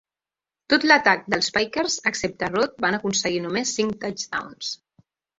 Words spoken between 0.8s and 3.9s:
l'atac dels Packers excepte Rote van aconseguir només